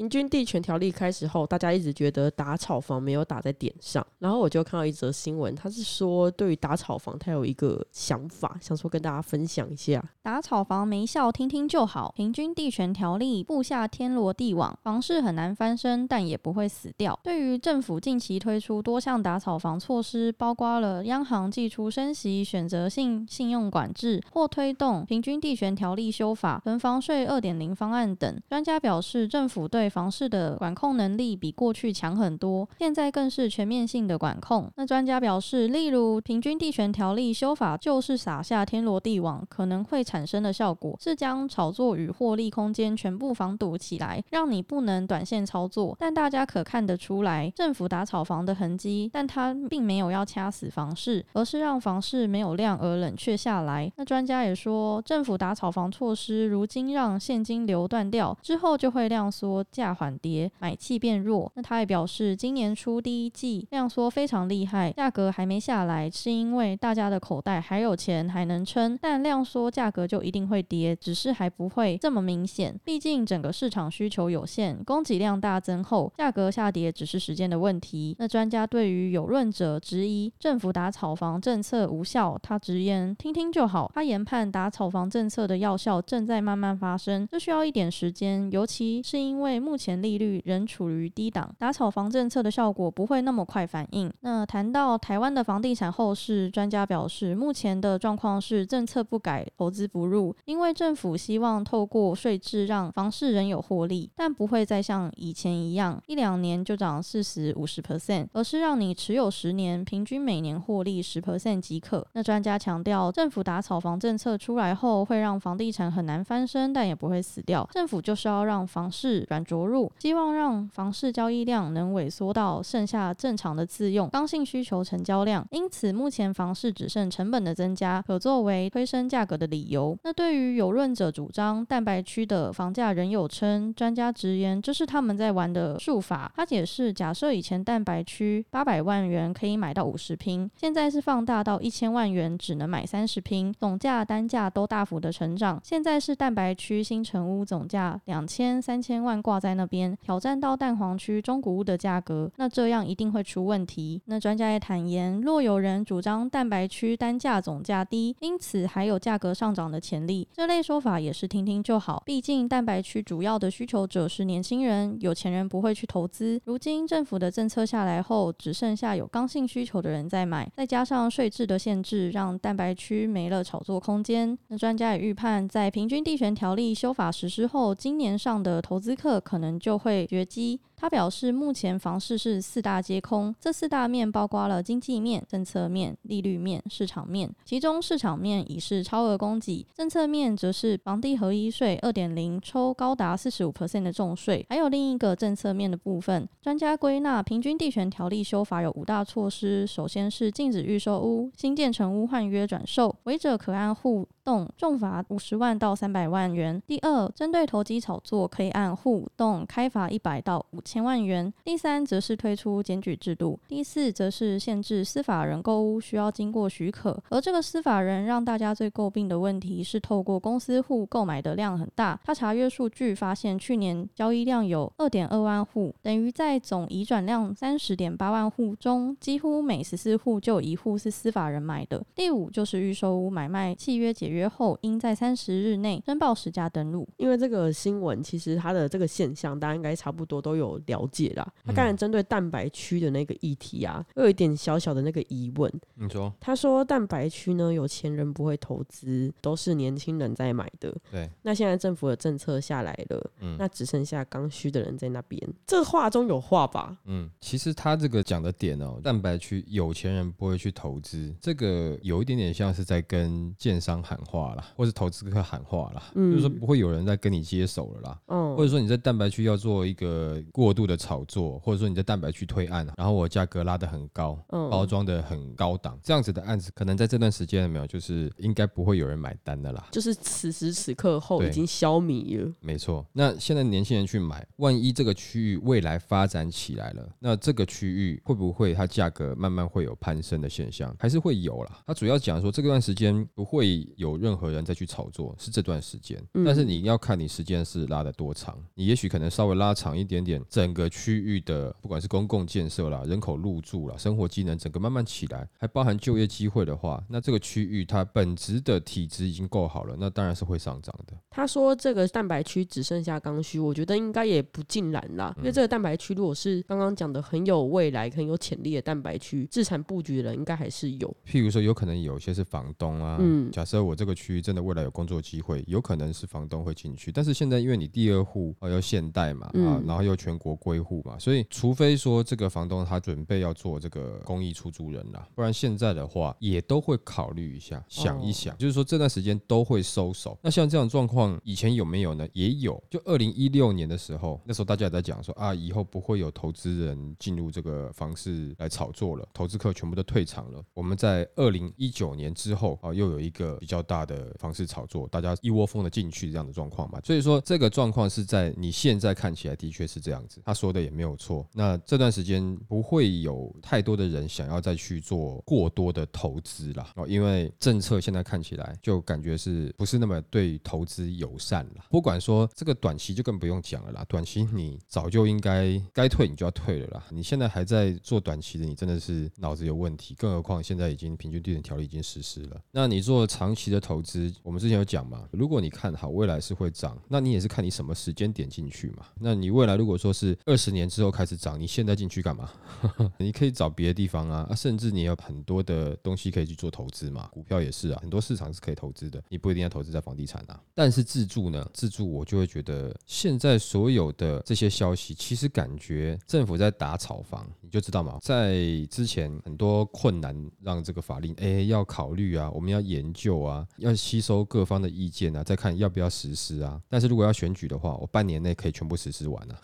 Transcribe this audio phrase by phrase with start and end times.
[0.00, 4.04] 平均地权条例开始后，大家一直觉得打炒房没有打在点上。
[4.18, 10.02] 然后我就看到一则新闻，他是说对于打炒房，他有一个想法，想说跟大家分享一下。
[10.22, 12.14] 打炒房没效，听听就好。
[12.16, 17.20] 平均地权条例布下天罗地网，房市很难翻身，但也不会死掉。
[17.22, 34.70] 对于政府近期推出多项打炒房措施，包括了央行寄出升息、选择性信用管制或推动平均地权条例修法、囤房税二点零方案等，专家表示，政府对房市的管控能力比过去强很多，现在更是全面性的管控。
[34.76, 45.96] 那专家表示，例如平均地权条例修法，就是撒下天罗地网，可能会产生的效果是将炒作与获利空间全部防堵起来，让你不能短线操作。
[45.98, 53.90] 但大家可看得出来，政府打炒房的痕迹，但它并没有要掐死房市，而是让房市没有量而冷却下来。
[53.96, 59.90] 那专家也说，政府打炒房措施，如今让现金流断掉之后，就会量缩价。
[60.00, 61.52] 缓跌，买气变弱。
[61.54, 68.98] 那他也表示，今年初第一季量缩非常厉害，价格还没下来，是因为大家的口袋还有钱，还能撑。
[69.02, 72.74] 但量缩价格就一定会跌，只是还不会这么明显。
[72.82, 78.16] 毕竟整个市场需求有限，供给量大增后，价格下跌只是时间的问题。
[78.18, 83.92] 那专家对于有论者质疑政府打炒房政策无效，他直言听听就好。
[83.94, 90.00] 他研判打炒房政策的药效正在慢慢发生，这需要一点时间，尤其是因为目前。
[90.00, 94.10] 利率仍处于低档，打炒房政策的效果不会那么快反应。
[94.20, 112.06] 那谈到台湾的房地产后市，专家表示，目前的状况是政策不改，投资不入，因为政府希望透过税制让房市仍有获利，但不会再像以前一样一两年就涨四十五十 percent，而是让你持有十年，平均每年获利十 percent 即可。
[112.12, 117.68] 那专家强调，政府打炒房政策出来后，会让房地产很难翻身，但也不会死掉。
[117.72, 119.90] 政府就是要让房市软着入。
[119.98, 129.98] 希望让房市交易量能萎缩到剩下正常的自用刚性需求成交量，因此目前房市只剩成本的增加可作为推升价格的理由。
[130.04, 136.30] 那对于有论者主张蛋白区的房价仍有称，专家直言这是他们在玩的术法。
[136.36, 145.60] 他解释，假设以前蛋白区八百万元可以买到五十平，现在是放大到一千万元只能买三十平，总价单价都大幅的成长。
[145.64, 149.70] 现在是蛋白区新城屋总价两千三千万挂在那。
[149.70, 154.02] 边挑战到蛋黄区中古屋的价格，那这样一定会出问题。
[154.06, 162.02] 那专家也坦言，若有人主张蛋白区单价总价低，因此还有价格上涨的潜力，这类说法也是听听就好。
[162.04, 166.40] 毕竟蛋白区主要的需求者是年轻人，有钱人不会去投资。
[166.44, 174.36] 如今政府的政策下来后，只剩下有刚性需求的人在买，再加上税制的限制，让蛋白区没了炒作空间。
[174.48, 179.60] 那专家也预判，在平均地权条例修法实施后，今年上的投资客可能。
[179.60, 180.60] 就会绝迹。
[180.74, 187.30] 他表示，目前房市是四大皆空，这四大面包括了经济面、政策面、利率面、市场面。
[187.44, 194.46] 其中市场面已是超额供给，政策面则是房地合一税二点零抽高达四十五 percent 的重税。
[194.48, 204.08] 还有另一个政策面的部分，专家归纳平均地权条例修法有五大措施：首先是禁止预售屋、新建成屋换约转售，违者可按户
[204.56, 206.62] 重罚五十万到三百万元。
[206.66, 210.60] 第二，针对投机炒作，可以按户动开罚一百到五。
[210.62, 211.32] 千万元。
[211.42, 213.36] 第三，则是推出检举制度。
[213.48, 217.02] 第四，则是限制司法人购屋需要经过许可。
[217.08, 221.98] 而这个司法人让大家最诟病的问题是，透过公司户购买的量很大。
[222.04, 231.82] 他查阅数据发现，去年交易量有二点二万户，等于在总移转量三十点八万户中，几乎每十四户就有一户是司法人买的。
[231.94, 236.88] 第五，就是预售屋买卖契约解约后，应在三十日内申报实价登录。
[236.96, 240.60] 因为这个新闻，其实它的这个现象，大家应该差不多都有。
[240.66, 245.52] 了解啦，他刚才针对蛋白区的那个议题啊，又有一点小小的那个疑问。
[245.74, 250.72] 你说，他说蛋白区呢，有钱人不会投资，都是年轻人在买的。
[250.90, 255.20] 对，那现在政府的政策下来了，嗯，那只剩下刚需的人在那边。
[255.46, 256.76] 这话中有话吧？
[256.84, 268.00] 嗯，其实他这个讲的点哦，蛋白区有钱人不会去投资，这个有一点点像是在跟建商喊话啦，或是投资客喊话啦，就是说不会有人在跟你接手了啦。
[268.08, 270.50] 嗯，或者说你在蛋白区要做一个过。
[270.50, 279.68] 度的炒作，或者说你在蛋白区推案，然后我价格拉得很高，嗯包装的很高档，这样子的案子，可能在这段时间有没有，就是应该不会有人买单的啦。
[279.70, 282.32] 就是此时此刻后已经消弭了。
[282.40, 290.74] 没错，那现在年轻人去买，万一这个区域未来发展起来了，那这个区域会不会它价格慢慢会有攀升的现象？
[290.80, 291.62] 还是会有啦。
[291.64, 296.02] 它主要讲说这段时间不会有任何人再去炒作，是这段时间。
[296.14, 310.96] 嗯但是你要看你时间是拉得多长，你也许可能稍微拉长一点点，整个区域的不管是公共建设啦、人口入住啦、生活机能整个慢慢起来，还包含就业机会的话，那这个区域它本质的体质已经够好了，那当然是会上涨的。
[311.10, 320.96] 他说这个蛋白区只剩下刚需，我觉得应该也不尽然啦，因为这个蛋白区如果是刚刚讲的很有未来、很有潜力的蛋白区，自产布局的人应该还是有。
[321.06, 326.92] 譬如说，有可能有些是房东啊，嗯假设我这个区域真的未来有工作机会，有可能是房东会进去。
[326.92, 340.18] 但是现在因为你第二户啊要现代嘛，啊嗯，然后又全国归户嘛，所以除非说这个房东他准备要做这个公益出租人啦，不然现在的话也都会考虑一下，想一想，就是说这段时间都会收手。
[340.20, 342.06] 那像这样状况，以前有没有呢？
[342.12, 350.44] 也有，就二零一六年的时候，那时候大家也在讲说啊，以后不会有投资人进入这个房市来炒作了，投资客全部都退场了。
[350.52, 356.80] 我们在二零一九年之后啊，又有一个比较大的房市炒作，大家一窝蜂的进去这样的状况嘛。
[356.82, 361.24] 所以说这个状况是在你现在看起来的确是这样子，他说的也没有错。
[361.32, 371.64] 那这段时间不会有太多的人想要再去做过多的投资啦，哦，因为政策现在看起来就感觉是不是那么对投资友善了。
[371.70, 376.84] 不管说这个短期就更不用讲了啦，短期你早就应该该退你就要退了啦。
[376.90, 379.94] 你现在还在做短期的，你真的是脑子有问题。
[379.96, 388.86] 更何况现在已经平均地点条例已经实施了，那你做长期的投资，我们之前有讲嘛，如果你看好未来是会涨，那你也是看你什么时间点进去嘛。
[388.98, 392.30] 那你未来如果说是二十年之后开始涨，你现在进去干嘛？
[392.98, 400.40] 你可以找别的地方啊，啊，甚至你有很多的东西可以去做投资嘛，股票也是啊，很多市场是可以投资的，你不一定要投资在房地产啊。
[400.54, 408.40] 但是自住呢，自住我就会觉得现在所有的这些消息，其实感觉政府在打炒房，你就知道嘛，在
[408.70, 416.60] 之前很多困难让这个法令哎要考虑啊，我们要研究啊，要吸收各方的意见啊，再看要不要实施啊。
[416.68, 419.40] 但是如果要选举的话，我半年内可以全部实施完啊。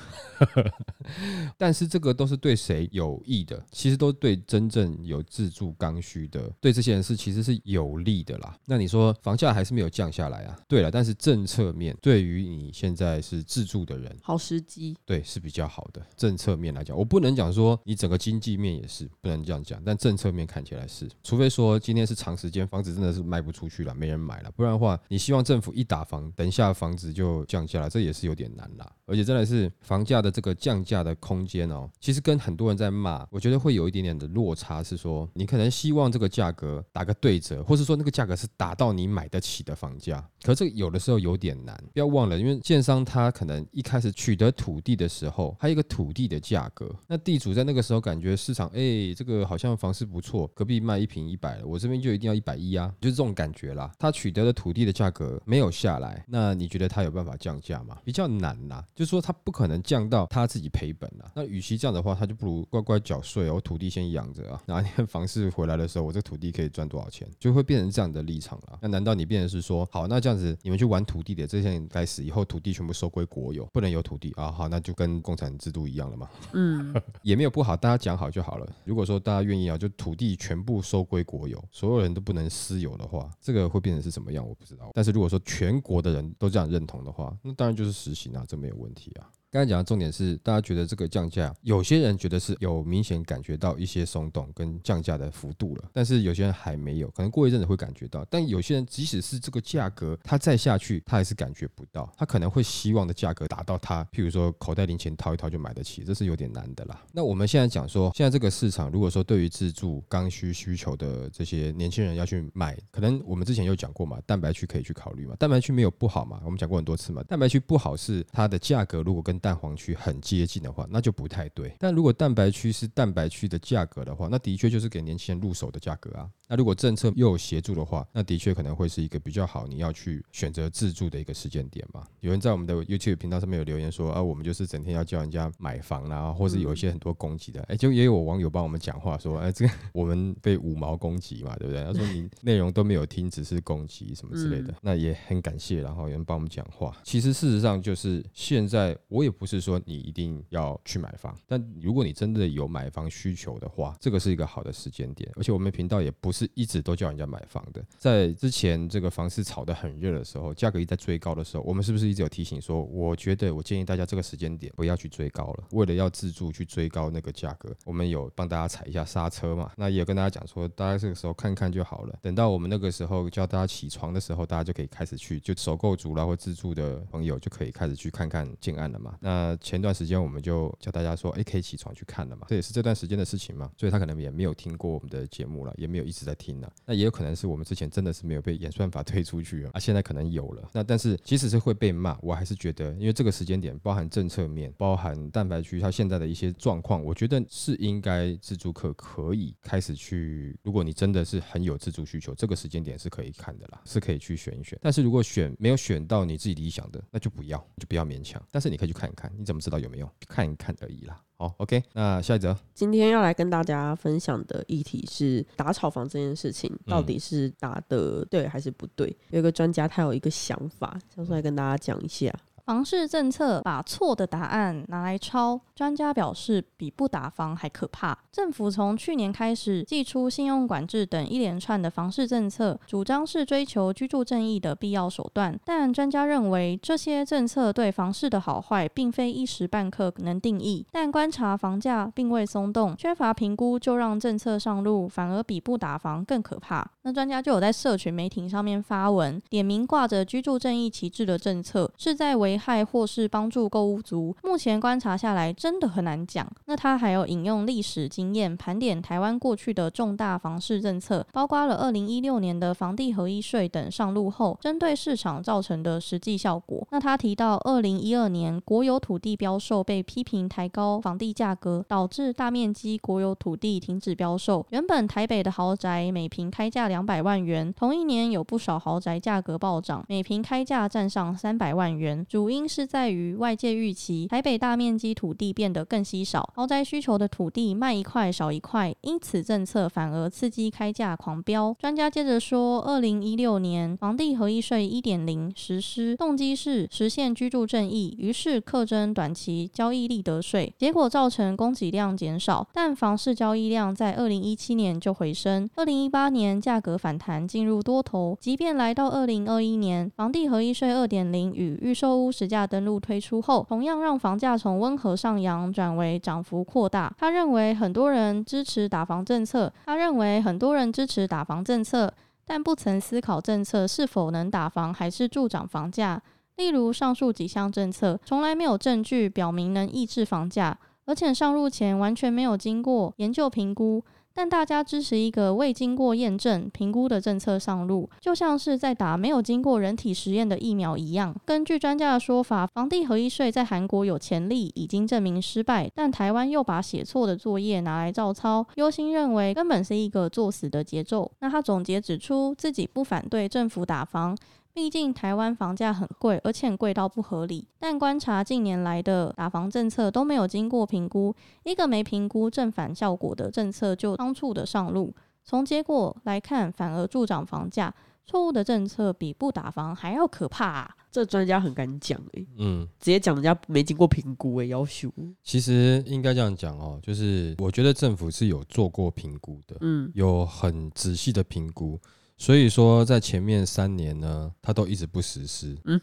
[1.57, 3.63] 但是这个都是对谁有益的？
[3.71, 8.57] 其实都对真正有自住刚需的，对这些人是其实是有利的啦。
[8.65, 10.59] 那你说房价还是没有降下来啊？
[10.69, 16.05] 对了，但是政策面对于你现在是自住的人，好时机，对是比较好的。
[16.17, 28.93] 政策面来讲，我不能讲说你整个经济面也是不能这样讲，但政策面看起来是，除非说今天是长时间房子真的是卖不出去了，没人买了，不然的话，你希望政府一打房，等一下房子就降价了，这也是有点难啦。
[29.07, 41.77] 而且真的是房价的这个降价的空间哦，其实跟很多人在骂，我觉得会有一点点的落差，是说你可能希望这个价格打个对折，或是说那个价格是达到你买得起的房价，可这有的时候有点难。
[41.93, 53.91] 不要忘了，因为建商他可能一开始取得土地的时候，还有一个土地的价格，那地主在那个时候感觉市场，哎，这个好像房市不错，隔壁卖一平一百，我这边就一定要一百一啊，就是这种感觉啦。
[53.99, 57.99] 他取得的土地的价格没有下来，那你觉得他有办法降价吗？
[58.05, 61.31] 比较难啦，就是说他不可能降到他自己赔本啊。
[61.35, 68.79] 那与其这样的话，他就不如乖乖缴税哦，我土地先养着啊，哪天房市回来的时候，我这土地可以赚多少钱，就会变成这样的立场了。
[68.81, 74.51] 那难道你变成是说，好，那这样子你们去玩土地的这些人该死，以后土地全部收归国有，不能有土地啊？
[74.51, 76.31] 好，那就跟共产制度一样了嘛。
[76.55, 78.67] 嗯，也没有不好，大家讲好就好了。
[78.85, 84.91] 如果说大家愿意啊，就土地全部收归国有，所有人都不能私有的话，这个会变成是什么样，我不知道。
[84.95, 89.36] 但是如果说全国的人都这样认同的话，那当然就是实行啊，这没有问问题啊。
[89.57, 98.23] 刚才讲的重点是，大家觉得这个降价，有些人觉得是有明显感觉到一些松动跟降价的幅度了，但是有些人还没有，可能过一阵子会感觉到。
[98.29, 107.03] 但有些人即使是这个价格，他再下去，他还是感觉不到，他可能会希望的价格达到他，譬如说口袋零钱掏一掏就买得起，这是有点难的啦。
[107.11, 121.73] 那我们现在讲说，现在这个市场，如果说对于自住刚需需求的这些年轻人要去买，可能我们之前有讲过嘛，蛋白区可以去考虑嘛，蛋白区没有不好嘛，我们讲过很多次嘛，蛋白区不好是它的价格如果跟蛋黄区很接近的话，那就不太对。
[121.79, 126.29] 但如果蛋白区是蛋白区的价格的话，那的确就是给年轻人入手的价格啊。
[126.49, 132.05] 那如果政策又有协助的话，那的确可能会是一个比较好，你要去选择自住的一个时间点嘛。
[132.19, 141.85] 有人在我们的 YouTube 频道上面有留言说啊，我们就是整天要叫人家买房啦、或是有一些很多攻击的，哎、就也有网友帮我们讲话说，哎、这个 我们被五毛攻击嘛，对不对？
[141.85, 146.97] 他说你内容都没有听，只是攻击什么之类的，那也很感谢，然后有人帮我们讲话。
[147.05, 155.31] 其实事实上就是现在我也不是说你一定要去买房，但如果你真的有买房需求的话，这个是一个好的时间点。
[155.37, 169.71] 而且我们频道也不是一直都叫人家买房的，在之前这个房市炒得很热的时候，价格一直在追高的时候，我们是不是一直有提醒说，我觉得我建议大家这个时间点不要去追高了，为了要自住去追高那个价格，我们有帮大家踩一下刹车嘛？
[169.77, 179.16] 那也有跟大家讲说，大家这个时候看看就好了，等到我们那个时候叫大家起床的时候，大家就可以开始去，就首购族啦或自住的朋友就可以开始去看看建案了嘛。
[179.21, 186.73] 那前段时间我们就叫大家说，哎，可以起床去看了嘛，这也是这段时间的事情嘛，所以他可能也没有听过我们的节目了，也没有一直在听了。
[186.85, 190.69] 那也有可能是我们之前真的是没有被演算法推出去啊，现在可能有了。
[190.73, 204.79] 那但是即使是会被骂，我还是觉得，因为这个时间点包含政策面，包含蛋白区它现在的一些状况，我觉得是应该自助客可以开始去，如果你真的是很有自助需求，这个时间点是可以看的啦，是可以去选一选。
[204.83, 208.43] 但是如果选没有选到你自己理想的，那就不要，就不要勉强。
[208.51, 210.11] 但是你可以去看一看，你怎么知道有没有？
[210.29, 211.21] 看一看而已啦。
[211.39, 219.15] 好，OK，那下一则，今天要来跟大家分享的议题是打炒房这件事情，到底是打的对还是不对？
[219.31, 222.33] 有一个专家他有一个想法，想出来跟大家讲一下。
[222.67, 228.19] 房市政策把错的答案拿来抄，专家表示比不打房还可怕。
[228.33, 235.57] 政府从去年开始祭出信用管制等一连串的房市政策，主张是追求居住正义的必要手段。
[235.65, 240.85] 但专家认为，这些政策对房市的好坏并非一时半刻能定义。
[240.91, 246.85] 但观察房价并未松动，缺乏评估就让政策上路，反而比不打房更可怕。
[247.03, 256.47] 那专家就有在社群媒体上面发文，点名挂着居住正义旗帜的政策是在为害或是帮助购物族，目前观察下来真的很难讲。
[256.67, 266.87] 那他还有引用历史经验，盘点台湾过去的重大房市政策，包括了二零一六年的房地合一税等上路后，针对市场造成的实际效果。
[266.91, 274.65] 那他提到，二零一二年国有土地标售被批评抬高房地价格，导致大面积国有土地停止标售。
[274.71, 282.25] 原本台北的豪宅每平开价两百万元，同一年有不少豪宅价格暴涨，每平开价占上三百万元。
[282.29, 291.75] 主主因是在于外界预期台北大面积土地变得更稀少，豪宅需求的土地卖一块少一块，因此政策反而刺激开价狂飙。
[291.81, 312.36] 专家接着说，二零一六年房地合一税一点零实施，动机是实现居住正义，于是课征短期交易利得税，结果造成供给量减少，但房市交易量在二零一七年就回升，二零一八年价格反弹进入多头，即便来到二零二一年，房地合一税二点零与预售屋。
[312.37, 317.11] 实价登录推出后，同样让房价从温和上扬转为涨幅扩大。
[317.17, 322.13] 他认为很多人支持打房政策，他认为很多人支持打房政策，
[322.45, 326.21] 但不曾思考政策是否能打房还是助长房价。
[326.57, 334.03] 例如上述几项政策，从来没有证据表明能抑制房价，而且上路前完全没有经过研究评估。
[334.37, 341.35] 但大家支持一个未经过验证、评估的政策上路，就像是在打没有经过人体实验的疫苗一样。
[341.47, 348.67] 根据专家的说法，房地合一税在韩国有潜力，已经证明失败，但台湾又把写错的作业拿来照抄。
[348.75, 351.33] 忧心认为根本是一个作死的节奏。
[351.41, 354.37] 那他总结指出，自己不反对政府打房。
[354.77, 357.67] 毕竟台湾房价很贵，而且贵到不合理。
[357.79, 365.15] 但观察近年来的打房政策都没有经过评估，一个没评估正反效果的政策就仓促的上路。
[365.43, 367.95] 从结果来看，反而助长房价。
[368.27, 370.95] 错误的政策比不打房还要可怕。
[371.11, 375.11] 这专家很敢讲哎，嗯，直接讲人家没经过评估哎，要求。
[375.43, 381.99] 其实应该这样讲哦，就是我觉得政府是有做过评估的，嗯，有很仔细的评估。
[382.39, 385.77] 所以说，在前面三年呢，他都一直不实施。
[385.85, 386.01] 嗯，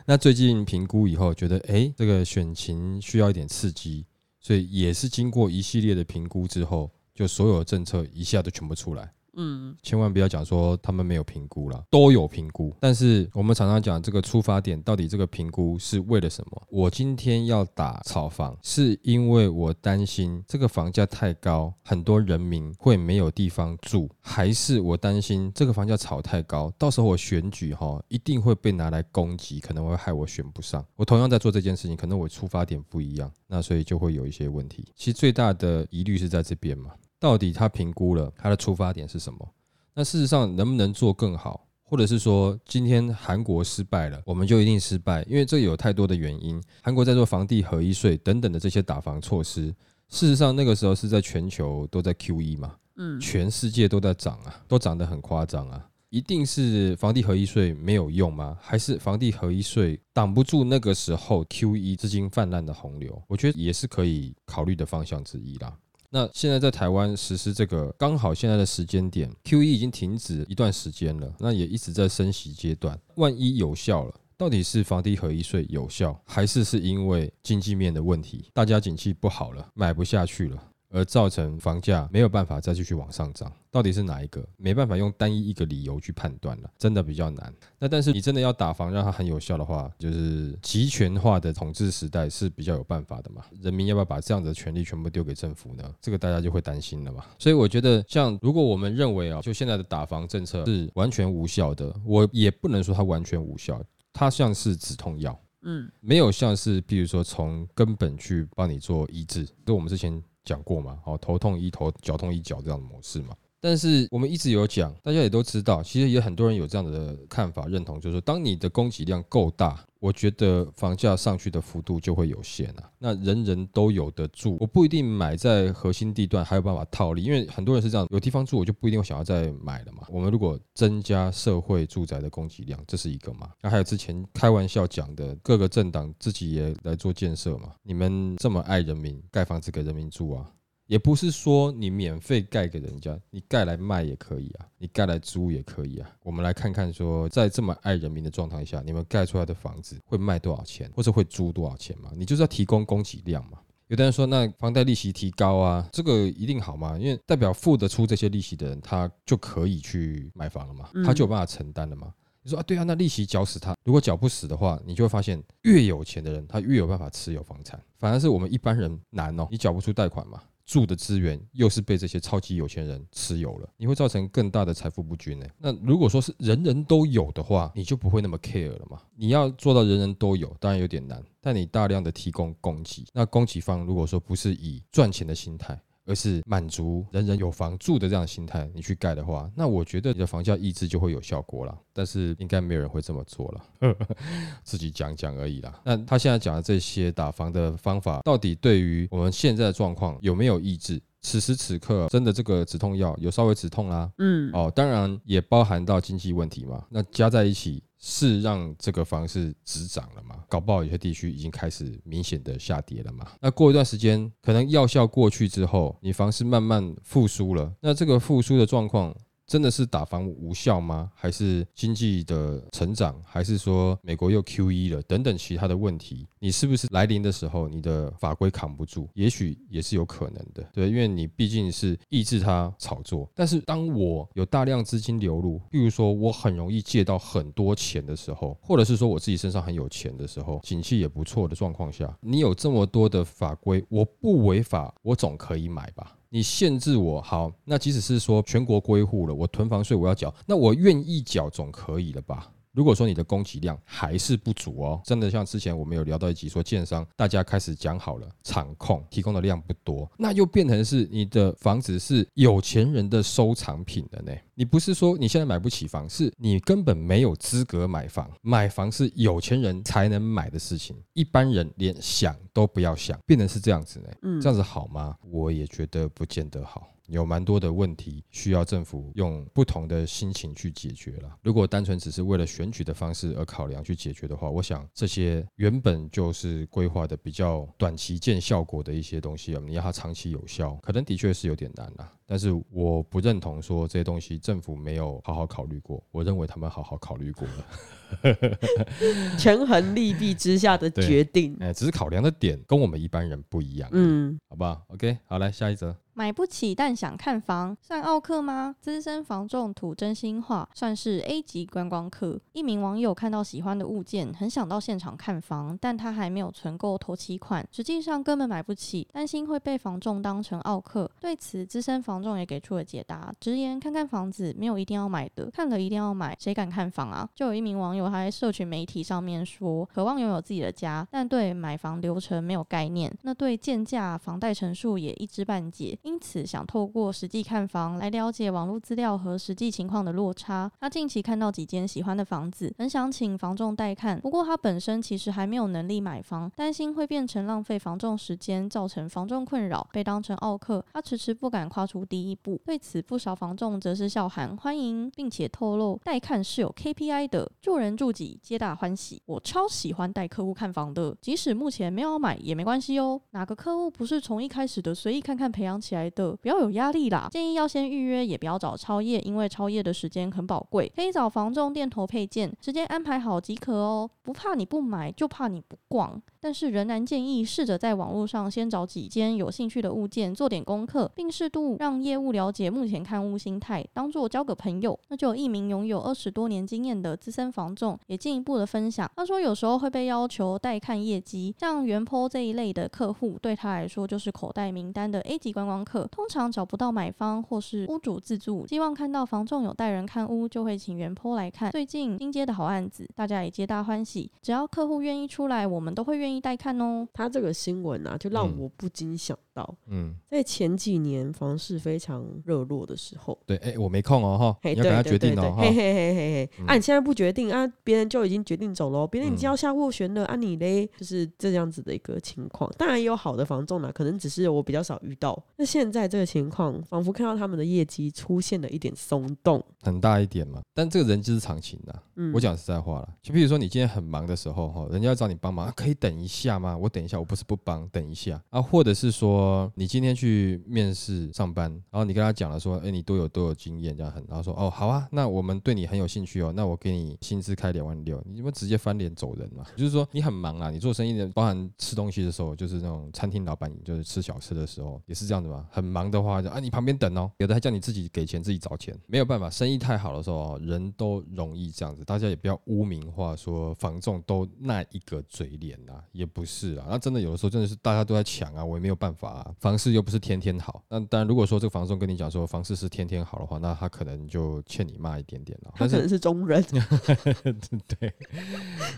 [0.06, 4.06] 那最近评估以后，觉得哎，这个选情需要一点刺激，
[4.40, 9.12] 所以也是经过一系列的评估之后，就所有政策一下都全部出来。
[9.38, 12.76] 嗯，千万不要讲说他们没有评估了，都有评估。
[12.80, 16.64] 但是我们常常讲这个出发点，到底这个评估是为了什么？
[16.70, 30.84] 我今天要打炒房，是因为我担心这个房价太高，很多人民会没有地方住，还是我担心这个房价炒太高，到时候我选举哈一定会被拿来攻击，可能会害我选不上。
[30.96, 34.92] 我同样在做这件事情，可能我出发点不一样，那所以就会有一些问题。
[34.96, 36.90] 其实最大的疑虑是在这边嘛。
[37.20, 39.48] 到底他评估了他的出发点是什么？
[39.94, 45.24] 那事实上能不能做更好，或者是说今天韩国失败了，我们就一定失败？
[45.24, 46.62] 因为这有太多的原因。
[46.84, 49.74] 韩国在做房地合一税等等的这些打房措施，
[50.10, 55.84] 事实上那个时候是在全球都在 Q E 嘛，嗯，全世界都在涨啊，都涨得很夸张啊。
[56.10, 58.58] 一定是房地合一税没有用吗？
[58.62, 63.22] 还是房地合一税挡不住那个时候 Q E 资金泛滥的洪流？
[63.28, 65.76] 我觉得也是可以考虑的方向之一啦。
[66.10, 72.98] 那现在在台湾实施这个，刚好现在的时间点，Q E 已经停止一段时间了，那也一直在升息阶段。
[73.16, 80.64] 万一有效了，到底是房地合一税有效，还是是因为经济面的问题，大家景气不好了，买不下去了？
[80.98, 84.44] 而造成房价没有办法再继续往上涨，到底是哪一个？
[84.58, 87.54] 没办法用单一一个理由去判断了，真的比较难。
[87.78, 93.46] 那但是你真的要打房让它很有效的话，就是集权化的统治时代是比较有办法的嘛？
[93.62, 95.84] 人民要不要把这样的权利全部丢给政府呢？
[96.02, 97.24] 这个大家就会担心了嘛。
[97.38, 103.80] 所以我觉得，像如果我们认为啊，就现在的打房政策是完全无效的，我也不能说它完全无效，
[104.12, 110.24] 它像是止痛药，嗯，没有像是比如说从根本去帮你做医治，就我们之前。
[110.48, 110.98] 讲过嘛？
[111.04, 113.36] 好，头痛医头，脚痛医脚这样的模式嘛。
[113.60, 119.84] 但是我们一直有讲，大家也都知道，其实也很多人有这样的看法认同，就是说，当你的供给量够大。
[120.00, 122.88] 我觉得房价上去的幅度就会有限啊。
[123.00, 130.04] 那人人都有的住，我不一定买在核心地段还有办法套利，因为很多人是这样，有地方住我就不一定想要再买了嘛。
[130.10, 133.50] 我们如果增加社会住宅的供给量，这是一个嘛。
[133.60, 137.72] 那还有之前开玩笑讲的，各个政党自己也来做建设嘛。
[137.82, 140.46] 你们这么爱人民，盖房子给人民住啊。
[140.88, 146.10] 也不是说你免费盖给人家，你盖来卖也可以啊，你盖来租也可以啊。
[146.24, 152.10] 我们来看看说，在这么爱人民的状态下，你们盖出来的房子会卖多少钱，或者会租多少钱嘛？
[152.16, 153.60] 你就是要提供供给量嘛。
[153.88, 156.98] 有的人说，那房贷利息提高啊，这个一定好吗？
[156.98, 162.14] 因为代表付得出这些利息的人，他就可以去买房了嘛，他就有办法承担了嘛。
[162.44, 170.42] 你说啊，对啊，那利息缴死他，如果缴不死的话，你就会发现，越有钱的人，他越有办法持有房产，反而是我们一般人难哦，你缴不出贷款嘛。
[170.68, 175.48] 住的资源又是被这些超级有钱人持有了，你会造成更大的财富不均呢。
[175.58, 179.02] 那如果说是人人都有的话，你就不会那么 care 了嘛。
[179.16, 185.80] 你要做到人人都有，当然有点难，但你大量的提供供给，那供给方如果说不是以赚钱的心态。
[186.08, 191.78] 而是满足人人有房住的这样的心态，你去盖的话，那我觉得你的房价抑制就会有效果了。
[191.94, 193.96] 但是应该没有人会这么做了，
[194.64, 195.80] 自己讲讲而已啦。
[195.84, 201.02] 那他现在讲的这些打房的方法，到底对于我们现在的状况有没有抑制？
[201.22, 206.86] 此时此刻，真的这个止痛药有稍微止痛啦，嗯，哦，当然也包含到经济问题嘛。
[206.90, 207.84] 那加在一起。
[208.10, 210.42] 是让这个房市止涨了吗？
[210.48, 213.28] 搞不好有些地区已经开始明显的下跌了嘛？
[213.42, 219.14] 那过一段时间，可能药效过去之后，你房市慢慢复苏了，那这个复苏的状况。
[219.48, 221.10] 真的是打房无效吗？
[221.16, 223.16] 还是经济的成长？
[223.26, 225.02] 还是说美国又 Q E 了？
[225.04, 229.08] 等等其他的问题，你是不是来临的时候，你的法规扛不住？
[229.14, 233.30] 也许也是有可能的，对，因为你毕竟是抑制它炒作。
[233.34, 246.17] 但是当我有大量资金流入，譬如说我很容易借到很多钱的时候，或者是说我自己身上很有钱的时候，景气也不错的状况下，你有这么多的法规，我不违法，我总可以买吧？
[246.30, 252.52] 你限制我好，那即使是说全国归户了，我囤房税我要缴，那我愿意缴总可以了吧？
[252.78, 264.32] 如果说你的供给量还是不足哦，真的像之前我们有聊到一集说，建商大家开始讲好了，场控提供的量不多，那又变成是你的房子是有钱人的收藏品了呢？
[264.54, 274.10] 你不是说你现在买不起房，是你根本没有资格买房，买房是有钱人才能买的事情，一般人连想都不要想，变成是这样子呢？
[274.22, 275.16] 嗯，这样子好吗？
[275.32, 276.88] 我也觉得不见得好。
[277.08, 281.38] 有蛮多的问题需要政府用不同的心情去解决了。
[281.42, 292.12] 如果单纯只是为了选举的方式而考量去解决的话，我想这些原本就是规划的比较短期见效果的一些东西啊，你要它长期有效，可能的确是有点难了。
[292.26, 298.38] 但是我不认同说这些东西政府没有好好考虑过，我认为他们好好考虑过了，
[299.40, 301.56] 权衡利弊之下的决定。
[301.62, 303.90] 哎，只是考量的点跟我们一般人不一样。
[303.94, 305.96] 嗯，好不好？OK，好，来下一则。
[306.18, 308.76] 买不起但想看房，算奥克吗？
[308.82, 312.40] 资深房仲吐真心话，算是 A 级观光客。
[312.54, 321.08] 一名网友看到喜欢的物件，很想到现场看房，但他还没有存够头期款，实际上根本买不起，担心会被房仲当成奥克。
[321.20, 327.30] 对此，资深房仲也给出了解答，直言看看房子没有一定要买的，看了一定要买，谁敢看房啊？
[327.36, 335.96] 就有一名网友他在社群媒体上面说，渴望拥有自己的家，但对买房流程没有概念，那对建价、房贷陈述也一知半解。
[336.08, 340.72] 因此想透过实际看房来了解网络资料和实际情况的落差。
[340.80, 352.62] 他近期看到几间喜欢的房子，很想请房仲带看，不过他本身其实还没有能力买房，担心会变成浪费房仲时间，造成房仲困扰，被当成奥客，他迟迟不敢跨出第一步。
[352.64, 359.22] 对此，不少房仲则是笑喊欢迎，并且透露带看是有 KPI 的，助人助己，皆大欢喜。
[359.26, 363.20] 我超喜欢带客户看房的，即使目前没有买也没关系哦。
[363.32, 366.32] 哪个客户不是从一开始的随意看看培养起来来的？
[366.38, 374.10] 不要有压力啦，建议要先预约，也不要找超夜，因为超夜的时间很宝贵，可以找房仲店头配件，时间安排好即可哦。
[374.22, 376.22] 不怕你不买，就怕你不逛。
[376.40, 384.98] 但是仍然建议试着在网络上先找几间有兴趣的物件，做点功课，并适度让业务了解目前看屋心态，当做交个朋友。
[385.08, 401.72] 那就有一名拥有二十多年经验的资深房仲，也进一步的分享，他说有时候会被要求带看业绩，像原坡这一类的客户，对他来说就是口袋名单的 A 级观光客，通常找不到买方或是屋主自住，希望看到房仲有带人看屋，就会请原坡来看。
[401.72, 407.08] 最近新接的好案子，大家也皆大欢喜，只要客户愿意出来，我们都会愿意带看哦。
[407.14, 415.70] 他这个新闻啊，就让嗯我不禁想到，嗯，在前几年房市非常热络的时候，对，哎，我没空哦哈，嘿，你要赶快对对对对，决定哦哈嘿。
[415.70, 422.70] 嘿嘿嘿嘿，啊，嗯你现在不决定啊，别人就已经决定走了，别人已经嗯要下斡旋了啊，你嘞，就是这样子的一个情况。
[422.78, 425.42] 当然也有好的房仲啦，可能只是我比较少遇到。
[425.56, 429.64] 那现在这个情况，仿佛看到他们的业绩出现了一点松动。
[429.84, 436.76] 很大一点嘛，但这个人之常情的、嗯，我讲实在话了，就比如说你今天很忙的时候哈，人家要找你帮忙，啊可以等一下吗？
[436.76, 449.64] 我等一下，我不是不帮，等一下啊，或者是说你今天去面试上班，然后你跟他讲了说，哎，你都有都有经验这样很，然后说哦好啊，那我们对你很有兴趣哦，那我给你薪资开两万六，你们直接翻脸走人嘛？
[449.76, 476.64] 就是说你很忙啊，你做生意的，包含吃东西的时候，就是那种餐厅老板，就是吃小吃的时候也是这样子嘛，很忙的话就啊你旁边等哦，有的还叫你自己给钱自己找钱，没有办法，生意太好的时候哦，人都容易这样子，大家也不要污名化说房仲都那一个嘴脸啊，也不是啊，那真的有的时候真的是大家都在抢啊，我也没有办法啊，房市又不是天天好，那当然如果说这个房仲跟你讲说房市是天天好的话，那他可能就欠你骂一点点了，可能是中人，
[478.00, 478.10] 对，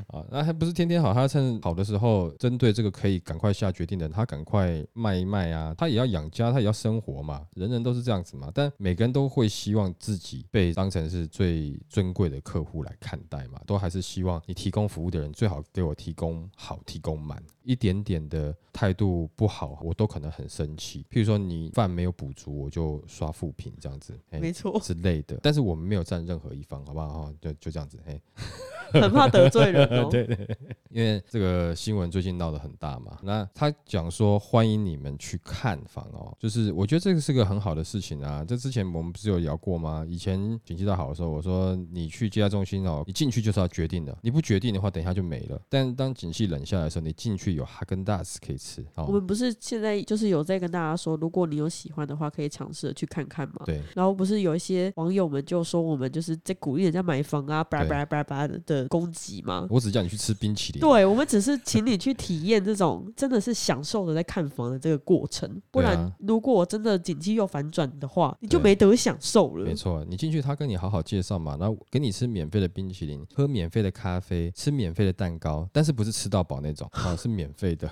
[0.07, 21.05] 啊，那还不是天天好，他趁好的时候，针对这个可以赶快下决定的人，他赶快卖一卖啊，他也要养家，他也要生活嘛，人人都是这样子嘛，但每个人都会希望自己被当成是最尊贵的客户来看待嘛，都还是希望你提供服务的人最好给我提供好，提供满，一点点的态度不好，我都可能很生气。
[21.07, 27.25] 譬如说你饭没有补足，我就刷负评这样子，哎没错，之类的，但是我们没有占任何一方，好不好？
[27.25, 28.19] 哈，就就这样子，嘿。
[28.91, 30.07] 很怕得罪人哦。
[30.09, 30.57] 对对，
[30.89, 38.43] 因为这个新闻最近闹得很大嘛，那他讲说欢迎你们去看房哦，就是我觉得这个是个很好的事情啊。
[38.43, 40.03] 这之前我们不是有聊过吗？
[40.09, 45.61] 以前景气大好的时候，我说你去接待中心哦，你进去就是要决定的，你不决定的话，等一下就没了。
[45.69, 49.05] 但当景气冷下来的时候，你进去有哈根达斯可以吃哦。
[49.07, 53.61] 我们不是现在就是有在跟大家说，如果你有喜欢的话，可以尝试的去看看嘛。
[53.65, 59.67] 对，然后不是有一些网友们就说我们就是在鼓励人家买房啊，叭对叭叭叭的的攻击吗？
[59.69, 60.79] 我只叫你去吃冰淇淋。
[60.79, 69.73] 对，我们只是请你去体验这种真的是享受的在看房的这个过程，不然啊如果真的景气又反转的话，你就没得享受了没。
[69.73, 77.89] 错，你进去，他跟你好好介绍嘛，然后给你吃免费的冰淇淋，喝免费的咖啡，吃免费的蛋糕，但是不是吃到饱那种啊，是免费的。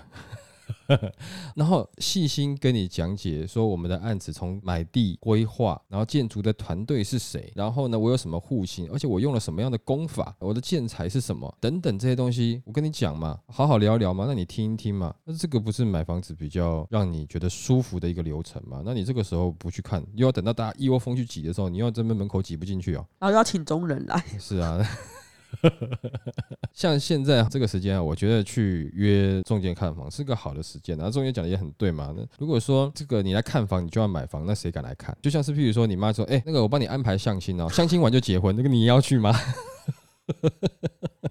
[1.56, 18.82] 然后细心跟你讲解说我们的案子从买地规划，然后建筑的团队是谁，然后呢我有什么户型，而且我用了什么样的工法，我的建材是什么等等这些东西，我跟你讲嘛，好好聊一聊嘛，那你听一听嘛，那这个不是买房子比较让你觉得舒服的一个流程嘛？
[18.86, 23.06] 那你这个时候不去看，又要等到大家一窝蜂去挤的时候，你要这边门口挤不进去哦。
[23.20, 24.86] 然后要请中人来，是啊，
[26.74, 30.98] 像现在这个时间啊，我觉得去约中介看房是个好的时间。
[30.98, 32.14] 然后中介讲的也很对嘛。
[32.16, 35.18] 那如果说这个你来看房，你就要买房，那谁敢来看？
[35.22, 39.34] 就像是譬如说你妈说，哎、那个我帮你安排相亲哦，相亲完就结婚，那个你要去吗？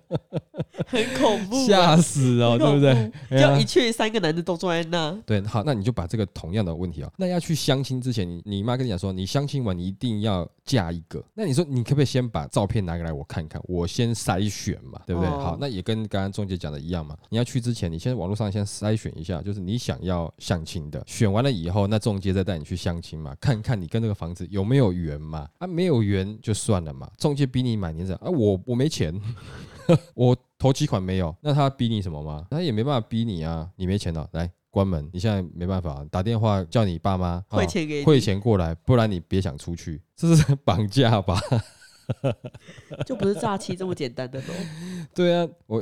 [0.87, 2.95] 很恐怖啊，吓死哦，对不对？
[2.95, 15.29] 恐怖哎呀就一去三个男的都坐在那，对，好，那你就把这个同样的问题哦，那要去相亲之前，你你妈跟你讲说，你相亲完你一定要嫁一个，那你说你可不可以先把照片拿过来我看看，我先筛选嘛，对不对？
[15.29, 29.21] 哦好，那也跟刚刚中介讲的一样嘛，你要去之前，你先网络上先筛选一下，就是你想要相亲的，选完了以后，那中介再带你去相亲嘛，看看你跟这个房子有没有缘嘛，啊，没有缘就算了嘛，中介逼你买，你怎啊，我我没钱。
[30.15, 32.47] 我头期款没有，那他逼你什么吗？
[32.51, 41.41] 他也没办法逼你啊，你没钱了，来关门，你现在没办法打电话叫你爸妈啊汇钱给你，汇钱过来，不然你别想出去，这是绑架吧？
[43.07, 44.47] 就不是诈欺这么简单的喽。
[45.15, 45.81] 对啊，我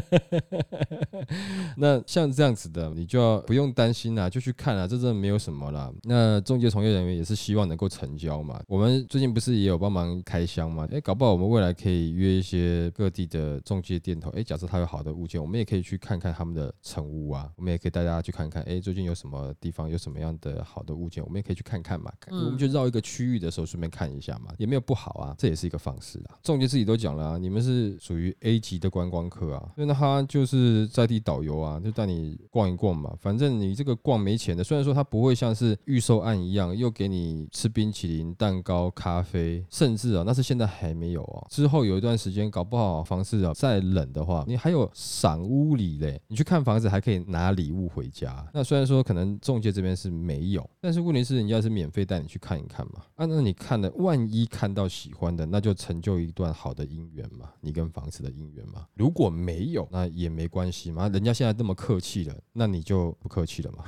[1.76, 5.92] 那像这样子的，你就要不用担心啦，就去看啊，这真的没有什么啦。
[6.02, 8.62] 那中介从业人员也是希望能够成交嘛。
[8.66, 10.86] 我们最近不是也有帮忙开箱嘛？
[10.90, 22.12] 哎，搞不好我们未来可以约一些各地的中介店头，哎，假设他有好的物件，我们也可以去看看他们的成屋啊，我们也可以带大家去看看，哎，最近有什么地方有什么样的好的物件，我们也可以去看看嘛。
[22.28, 26.38] 嗯我们就绕一个区域的时候顺便看一下嘛，也没有不好好啊，这也是一个方式啊。
[26.40, 33.12] 中介自己都讲了啊，你们是属于 A 级的观光客啊，所以那他就是在地导游啊，就带你逛一逛嘛。
[33.20, 41.46] 反正你这个逛没钱的，虽然说他不会像是预售案一样，又给你吃冰淇淋、蛋糕、咖啡，甚至啊，那是现在还没有啊。
[41.50, 48.46] 之后有一段时间，搞不好房市啊再冷的话，你还有赏屋礼嘞，你去看房子还可以拿礼物回家。
[48.54, 53.02] 那虽然说可能中介这边是没有，但是问题是人家是免费带你去看一看嘛。
[53.16, 58.86] 啊，那你看的，万一看到喜欢的，那就成就一段好的姻缘嘛，你跟房子的姻缘嘛。
[58.94, 63.84] 如果没有，那也没关系嘛，人家现在这么客气了，那你就不客气了嘛。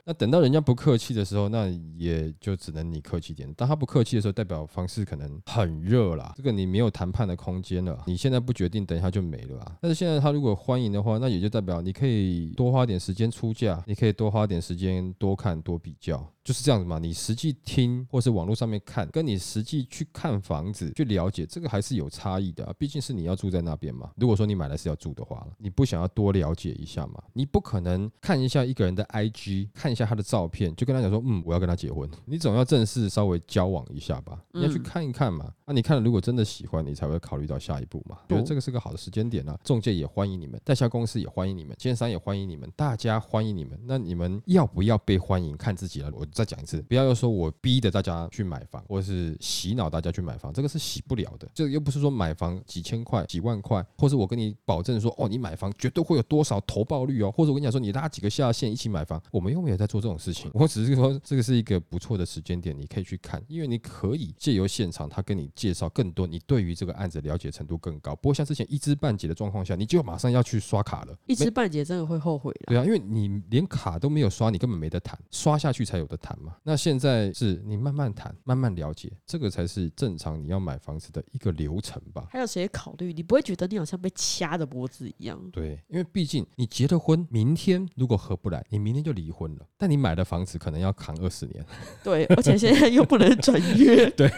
[0.06, 3.52] 那等到人家不客气的时候，那也就只能你客气点。
[3.52, 8.02] 当他不客气的时候，代表房市可能很热啦，这个你没有谈判的空间了。
[8.06, 9.76] 你现在不决定，等一下就没了啊。
[9.82, 16.26] 但是现在他如果欢迎的话，那也就代表你可以多花点时间出价，你可以多花点时间多看多比较。
[16.46, 22.72] 就是这样子嘛，你实际听或是网络上面看，跟你实际去看房子去了解，这个还是有差异的啊。
[22.78, 24.12] 毕竟是你要住在那边嘛。
[24.16, 27.20] 如果说你买来是要住的话，你不想要多了解一下嘛？
[27.32, 32.08] 你不可能看一下一个人的 IG，看一下他的照片，就跟他讲说，嗯，我要跟他结婚。
[32.26, 35.52] 你总要正式稍微交往一下吧，你要去嗯看一看嘛。
[35.64, 38.18] 那、你看了，如果真的喜欢，你才会考虑到下一步嘛。
[38.28, 39.58] 觉得这个是个好的时间点啊。
[39.64, 43.76] 中介也欢迎你们，代销公司也欢迎你们，建商也欢迎你们，大家欢迎你们。
[43.84, 46.12] 那你们要不要被欢迎，看自己了。
[46.14, 51.48] 我再讲一次，不要又说我逼着大家去买房，或是洗脑大家去买房，这个是洗不了的。
[51.54, 60.50] 这个又不是说买房几千块、几万块，或是我跟你保证说，哦，你买房绝对会有多少投报率哦，或者我跟你讲说，你拉几个下线一起买房，我们又没有在做这种事情。
[60.52, 71.16] 我只是说，这个是一个不错的时间点，你可以去看，因为你可以借由现场他跟你介绍更多，你对于这个案子了解程度更高，不过像之前一知半解的状况下，你就马上要去刷卡了。
[71.26, 72.66] 一知半解真的会后悔的。
[72.66, 76.56] 对啊，因为你连卡都没有刷，你根本没得谈，刷下去才有的谈嘛。
[76.62, 82.26] 那现在是你慢慢谈，慢慢了解，这个才是正常你要买房子的一个流程吧。
[82.30, 83.12] 还有谁考虑？
[83.12, 85.38] 你不会觉得你好像被掐着脖子一样？
[85.52, 89.66] 对，因为毕竟你结了婚，明天如果合不来，你明天就离婚了。
[89.76, 91.64] 但你买的房子可能要扛二十年，
[92.02, 94.08] 对，而且现在又不能转约。
[94.16, 94.30] 对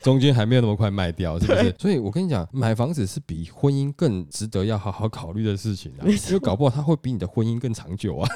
[0.00, 1.74] 中间还没有那么快卖掉，是不是？
[1.78, 8.28] 所以我跟你讲，买房子是比婚姻更值得要好好考虑的事情啊，因为搞不好它会比你的婚姻更长久啊。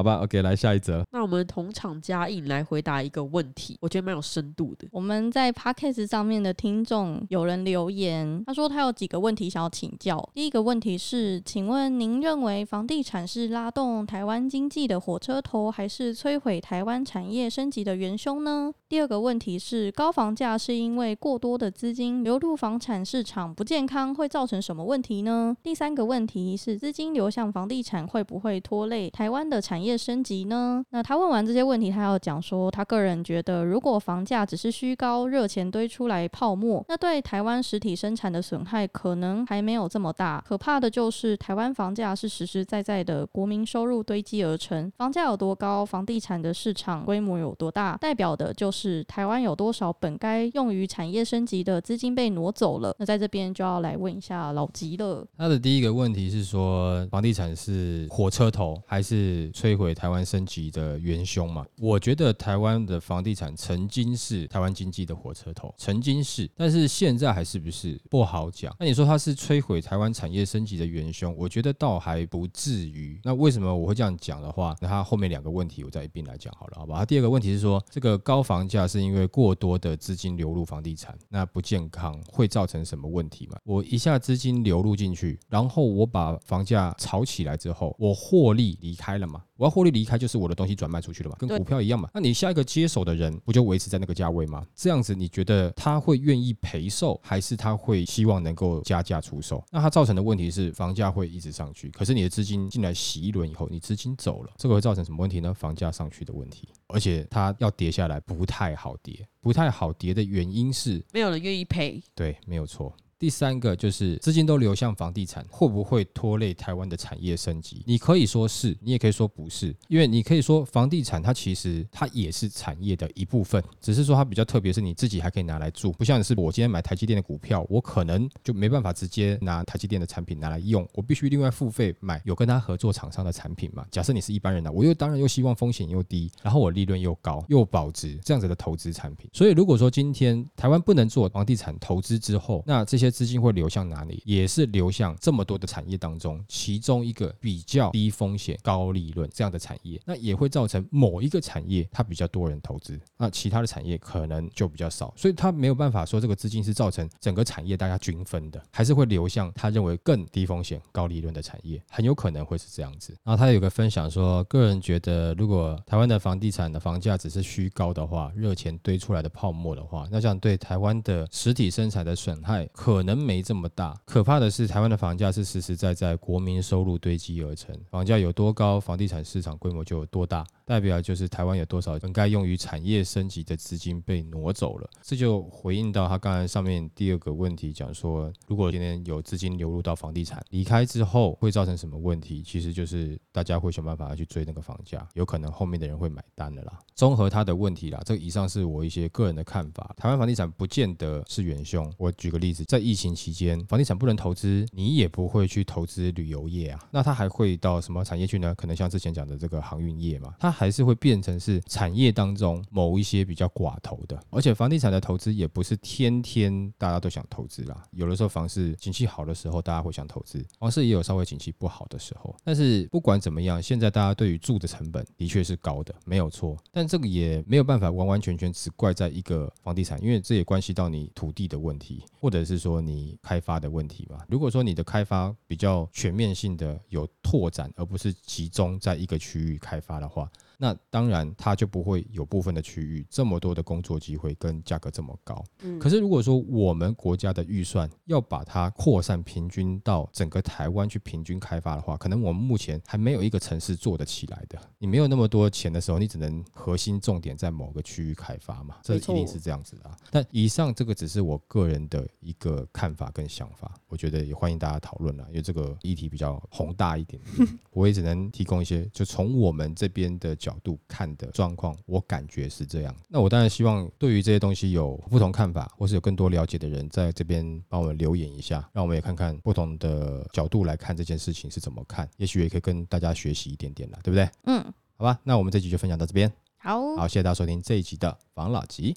[0.00, 1.04] 好吧，OK，来下一则。
[1.12, 4.88] 那我们同场加印来回答一个问题，我觉得蛮有深度的。
[4.92, 10.26] 我们在 podcast 上面的听众有人留言，他说他有几个问题想要请教。
[10.32, 18.72] 第一个问题是，请问您认为房地产是拉动台湾经济的火车头，还是摧毁台湾产业升级的元凶呢？
[18.90, 25.56] 第二个问题是，高房价是因为过多的资金流入房产市场不健康，会造成什么问题呢？
[25.62, 30.84] 第三个问题是，资金流向房地产会不会拖累台湾的产业升级呢？
[30.90, 40.42] 那他问完这些问题，他要讲说，他个人觉得，如果房价只是虚高、热钱堆出来泡沫，那对台湾实体生产的损害可能还没有这么大。
[40.48, 52.94] 可怕的就是台湾房价是实实在在的国民收入堆积而成，房价有多高，房地产的市场规模有多大，代表的就是是台湾有多少本该用于产业升级的资金被挪走了。
[52.98, 55.26] 那在这边就要来问一下老吉了。
[55.36, 61.66] 他的第一个问题是说，房地产是火车头还是摧毁台湾升级的元凶嘛？
[61.78, 68.74] 我觉得台湾的房地产曾经是台湾经济的火车头，曾经是，但是现在还是不是不好讲。
[68.80, 73.20] 那你说它是摧毁台湾产业升级的元凶，我觉得倒还不至于。
[73.24, 76.98] 那为什么我会这样讲的话，那他后面两个问题我再一并来讲好了，好吧？
[76.98, 83.58] 他第二个问题是说，这个高房价是因为过多的资金流入房地产，那不健康会造成什么问题嘛？
[83.64, 89.42] 我一下资金流入进去，然后我把房价炒起来之后，我获利离开了吗？
[89.60, 92.08] 我要获利离开，就是我的东西转卖出去了嘛，跟股票一样嘛。
[92.14, 94.66] 那你下一个接手的人不就维持在那个价位吗？
[94.74, 99.62] 这样子你觉得他会愿意赔售，还是他会希望能够加价出售？
[99.70, 105.52] 那它造成的问题是房价会一直上去，可是你的资金进来洗一轮以后，你资金走了，这个会造成什么问题呢？
[105.52, 112.02] 房价上去的问题，而且它要跌下来不太好跌，不太好跌的原因是没有人愿意赔。
[112.14, 112.90] 对，没有错。
[113.20, 117.82] 第三个就是资金都流向房地产，会不会拖累台湾的产业升级？
[117.86, 133.84] 你可以说是，你也可以说不是，因为你可以说房地产它其实它也是产业的一部分，只是说它比较特别，是你自己还可以拿来住，不像是我今天买台积电的股票，我可能就没办法直接拿台积电的产品拿来用，我必须另外付费买有跟他合作厂商的产品嘛。
[133.90, 139.28] 假设你是一般人呢，我又当然又希望风险又低，然后我利润又高又保值这样子的投资产品。
[139.34, 144.22] 所以如果说今天台湾不能做房地产投资之后，那这些资金会流向哪里？
[144.24, 163.16] 也是流向这么多的产业当中，其中一个比较低风险高利润这样的产业，那也会造成某一个产业它比较多人投资，那其他的产业可能就比较少，所以它没有办法说这个资金是造成整个产业大家均分的，还是会流向他认为更低风险高利润的产业，很有可能会是这样子。
[163.24, 173.98] 然后他有个分享说，个人觉得如果台湾的房地产的房价只是虚高的话，热钱堆出来的泡沫的话，那这样对台湾的实体生产的损害可可能没这么大。
[174.04, 184.90] 可怕的是，台湾的房价是实实在在国民收入堆积而成，房价有多高，房地产市场规模就有多大，代表就是台湾有多少应该用于产业升级的资金被挪走了。
[185.00, 192.42] 这就回应到他刚才上面第二个问题，讲说如果今天有资金流入到房地产，离开之后会造成什么问题？
[192.42, 196.78] 其实就是大家会想办法去追那个房价，有可能后面的人会买单的啦。
[196.94, 199.94] 综合他的问题啦，这以上是我一些个人的看法。
[199.96, 201.90] 台湾房地产不见得是元凶。
[201.96, 206.88] 我举个例子，在疫情期间，房地产不能投资，你也不会去投资旅游业啊。
[206.90, 208.52] 那它还会到什么产业去呢？
[208.56, 214.20] 可能像之前讲的这个航运业嘛，它还是会变成是产业当中某一些比较寡头的。
[214.30, 222.34] 而且房地产的投资也不是天天大家都想投资啦，有的时候房市景气好的时候，大家会想投资；房市也有稍微景气不好的时候。
[222.42, 226.56] 但是不管怎么样，现在大家对于住的成本的确是高的，没有错。
[226.72, 234.24] 但这个也没有办法完完全全只怪在一个房地产，因为这也关系到你土地的问题，或者是说你开发的问题吧。
[234.28, 240.30] 如果说你的开发比较全面性的有拓展，而不是集中在一个区域开发的话。
[240.62, 245.42] 那当然，它就不会有部分的区域这么多的工作机会跟价格这么高。
[245.62, 254.60] 嗯，可是如果说我们国家的预算要把它扩散平均到整个台湾去平均开发的话，可能我们目前还没有一个城市做得起来的。
[254.76, 259.90] 你没有那么多钱的时候，你只能核心重点在某个区域开发嘛，这一定是这样子的。
[260.10, 267.18] 但以上这个只是我个人的一个看法跟想法，我觉得也欢迎大家讨论了，因为这个议题比较宏大一点，
[267.72, 270.49] 我也只能提供一些，就从我们这边的角。
[270.50, 272.94] 角度看的状况，我感觉是这样。
[273.08, 284.28] 那我当然希望对于这些东西有不同看法，或是有更多了解的人在这边帮我们留言一下，让我们也看看不同的角度来看这件事情是怎么看，也许也可以跟大家学习一点点了，对不对？
[284.44, 284.60] 嗯，
[284.96, 286.30] 好吧，那我们这集就分享到这边。
[286.56, 288.96] 好，好，谢谢大家收听这一集的防老集，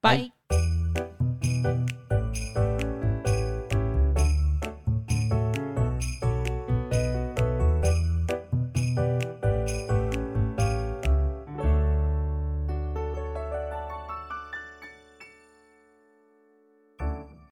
[0.00, 0.83] 拜。